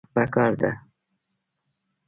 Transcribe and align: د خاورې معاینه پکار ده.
د 0.03 0.03
خاورې 0.03 0.09
معاینه 0.13 0.27
پکار 0.27 0.51
ده. 0.61 0.71